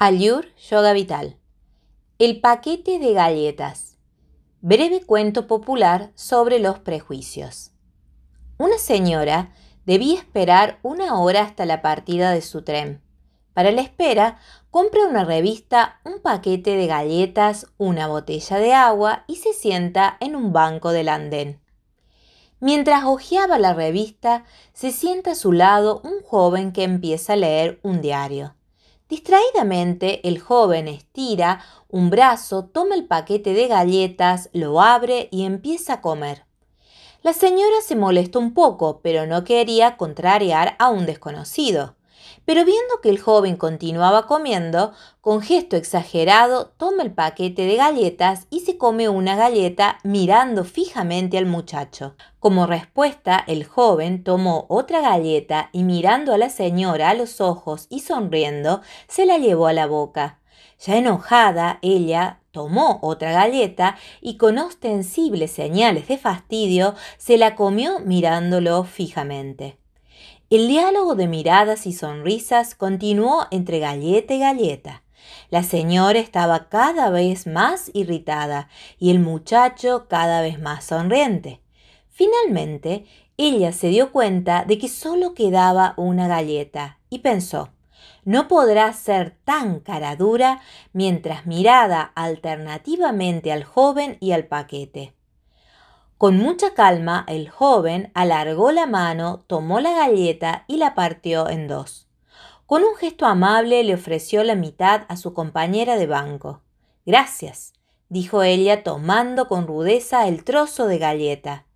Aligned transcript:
Ayur 0.00 0.54
Yoga 0.70 0.92
Vital. 0.92 1.40
El 2.20 2.40
paquete 2.40 3.00
de 3.00 3.14
galletas. 3.14 3.98
Breve 4.60 5.04
cuento 5.04 5.48
popular 5.48 6.12
sobre 6.14 6.60
los 6.60 6.78
prejuicios. 6.78 7.72
Una 8.58 8.78
señora 8.78 9.52
debía 9.86 10.14
esperar 10.14 10.78
una 10.84 11.18
hora 11.18 11.42
hasta 11.42 11.66
la 11.66 11.82
partida 11.82 12.30
de 12.30 12.42
su 12.42 12.62
tren. 12.62 13.02
Para 13.54 13.72
la 13.72 13.80
espera, 13.80 14.38
compra 14.70 15.04
una 15.04 15.24
revista, 15.24 15.98
un 16.04 16.20
paquete 16.20 16.76
de 16.76 16.86
galletas, 16.86 17.66
una 17.76 18.06
botella 18.06 18.58
de 18.58 18.74
agua 18.74 19.24
y 19.26 19.34
se 19.34 19.52
sienta 19.52 20.16
en 20.20 20.36
un 20.36 20.52
banco 20.52 20.92
del 20.92 21.08
andén. 21.08 21.60
Mientras 22.60 23.02
hojeaba 23.02 23.58
la 23.58 23.74
revista, 23.74 24.44
se 24.72 24.92
sienta 24.92 25.32
a 25.32 25.34
su 25.34 25.50
lado 25.50 26.00
un 26.04 26.22
joven 26.22 26.70
que 26.70 26.84
empieza 26.84 27.32
a 27.32 27.36
leer 27.36 27.80
un 27.82 28.00
diario. 28.00 28.54
Distraídamente, 29.08 30.26
el 30.28 30.38
joven 30.38 30.86
estira 30.86 31.60
un 31.88 32.10
brazo, 32.10 32.66
toma 32.66 32.94
el 32.94 33.06
paquete 33.06 33.54
de 33.54 33.66
galletas, 33.66 34.50
lo 34.52 34.80
abre 34.80 35.28
y 35.30 35.44
empieza 35.44 35.94
a 35.94 36.00
comer. 36.00 36.44
La 37.22 37.32
señora 37.32 37.80
se 37.84 37.96
molesta 37.96 38.38
un 38.38 38.54
poco, 38.54 39.00
pero 39.02 39.26
no 39.26 39.44
quería 39.44 39.96
contrariar 39.96 40.76
a 40.78 40.90
un 40.90 41.06
desconocido. 41.06 41.97
Pero 42.44 42.64
viendo 42.64 43.00
que 43.02 43.10
el 43.10 43.18
joven 43.18 43.56
continuaba 43.56 44.26
comiendo, 44.26 44.92
con 45.20 45.42
gesto 45.42 45.76
exagerado 45.76 46.72
toma 46.76 47.02
el 47.02 47.12
paquete 47.12 47.62
de 47.66 47.76
galletas 47.76 48.46
y 48.50 48.60
se 48.60 48.78
come 48.78 49.08
una 49.08 49.36
galleta 49.36 49.98
mirando 50.02 50.64
fijamente 50.64 51.38
al 51.38 51.46
muchacho. 51.46 52.14
Como 52.40 52.66
respuesta, 52.66 53.44
el 53.46 53.64
joven 53.64 54.24
tomó 54.24 54.66
otra 54.68 55.00
galleta 55.00 55.70
y 55.72 55.82
mirando 55.82 56.32
a 56.32 56.38
la 56.38 56.48
señora 56.48 57.10
a 57.10 57.14
los 57.14 57.40
ojos 57.40 57.86
y 57.90 58.00
sonriendo, 58.00 58.80
se 59.08 59.26
la 59.26 59.38
llevó 59.38 59.66
a 59.66 59.72
la 59.72 59.86
boca. 59.86 60.38
Ya 60.80 60.96
enojada, 60.96 61.78
ella 61.82 62.40
tomó 62.52 62.98
otra 63.02 63.32
galleta 63.32 63.96
y 64.20 64.36
con 64.36 64.58
ostensibles 64.58 65.50
señales 65.50 66.08
de 66.08 66.18
fastidio 66.18 66.94
se 67.16 67.36
la 67.36 67.54
comió 67.54 68.00
mirándolo 68.00 68.84
fijamente. 68.84 69.78
El 70.50 70.68
diálogo 70.68 71.14
de 71.14 71.26
miradas 71.26 71.86
y 71.86 71.92
sonrisas 71.92 72.74
continuó 72.74 73.46
entre 73.50 73.78
galleta 73.78 74.34
y 74.34 74.38
galleta. 74.38 75.02
La 75.50 75.62
señora 75.62 76.18
estaba 76.18 76.68
cada 76.68 77.10
vez 77.10 77.46
más 77.46 77.90
irritada 77.92 78.68
y 78.98 79.10
el 79.10 79.18
muchacho 79.18 80.06
cada 80.08 80.40
vez 80.40 80.58
más 80.58 80.84
sonriente. 80.84 81.60
Finalmente, 82.08 83.04
ella 83.36 83.72
se 83.72 83.88
dio 83.88 84.10
cuenta 84.10 84.64
de 84.64 84.78
que 84.78 84.88
solo 84.88 85.34
quedaba 85.34 85.94
una 85.96 86.28
galleta 86.28 86.98
y 87.10 87.18
pensó, 87.18 87.70
no 88.24 88.48
podrá 88.48 88.92
ser 88.92 89.36
tan 89.44 89.80
cara 89.80 90.16
dura 90.16 90.60
mientras 90.92 91.46
mirada 91.46 92.02
alternativamente 92.14 93.52
al 93.52 93.64
joven 93.64 94.16
y 94.20 94.32
al 94.32 94.46
paquete. 94.46 95.17
Con 96.18 96.36
mucha 96.36 96.74
calma, 96.74 97.24
el 97.28 97.48
joven 97.48 98.10
alargó 98.12 98.72
la 98.72 98.86
mano, 98.86 99.44
tomó 99.46 99.78
la 99.78 99.92
galleta 99.92 100.64
y 100.66 100.78
la 100.78 100.96
partió 100.96 101.48
en 101.48 101.68
dos. 101.68 102.08
Con 102.66 102.82
un 102.82 102.96
gesto 102.96 103.24
amable 103.24 103.84
le 103.84 103.94
ofreció 103.94 104.42
la 104.42 104.56
mitad 104.56 105.02
a 105.08 105.16
su 105.16 105.32
compañera 105.32 105.96
de 105.96 106.08
banco. 106.08 106.60
Gracias, 107.06 107.72
dijo 108.08 108.42
ella 108.42 108.82
tomando 108.82 109.46
con 109.46 109.68
rudeza 109.68 110.26
el 110.26 110.42
trozo 110.42 110.88
de 110.88 110.98
galleta. 110.98 111.66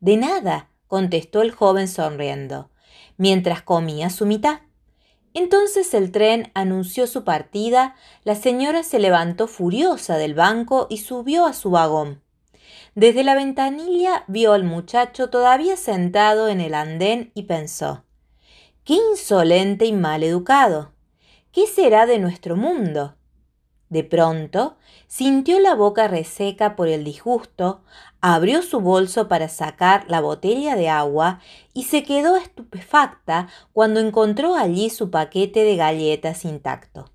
De 0.00 0.16
nada, 0.16 0.68
contestó 0.88 1.40
el 1.40 1.52
joven 1.52 1.86
sonriendo, 1.86 2.70
mientras 3.18 3.62
comía 3.62 4.10
su 4.10 4.26
mitad. 4.26 4.62
Entonces 5.32 5.94
el 5.94 6.10
tren 6.10 6.50
anunció 6.54 7.06
su 7.06 7.22
partida, 7.22 7.94
la 8.24 8.34
señora 8.34 8.82
se 8.82 8.98
levantó 8.98 9.46
furiosa 9.46 10.16
del 10.16 10.34
banco 10.34 10.88
y 10.90 10.98
subió 10.98 11.46
a 11.46 11.52
su 11.52 11.70
vagón. 11.70 12.20
Desde 12.94 13.24
la 13.24 13.34
ventanilla 13.34 14.24
vio 14.26 14.52
al 14.52 14.64
muchacho 14.64 15.30
todavía 15.30 15.76
sentado 15.78 16.48
en 16.48 16.60
el 16.60 16.74
andén 16.74 17.32
y 17.34 17.44
pensó, 17.44 18.04
¡Qué 18.84 18.94
insolente 18.94 19.86
y 19.86 19.92
mal 19.92 20.22
educado! 20.22 20.92
¿Qué 21.52 21.66
será 21.66 22.04
de 22.04 22.18
nuestro 22.18 22.54
mundo? 22.56 23.14
De 23.88 24.04
pronto 24.04 24.76
sintió 25.06 25.58
la 25.58 25.74
boca 25.74 26.08
reseca 26.08 26.76
por 26.76 26.88
el 26.88 27.04
disgusto, 27.04 27.82
abrió 28.20 28.62
su 28.62 28.80
bolso 28.80 29.28
para 29.28 29.48
sacar 29.48 30.04
la 30.08 30.20
botella 30.20 30.76
de 30.76 30.88
agua 30.88 31.40
y 31.74 31.84
se 31.84 32.02
quedó 32.02 32.36
estupefacta 32.36 33.48
cuando 33.72 34.00
encontró 34.00 34.54
allí 34.54 34.90
su 34.90 35.10
paquete 35.10 35.64
de 35.64 35.76
galletas 35.76 36.44
intacto. 36.44 37.10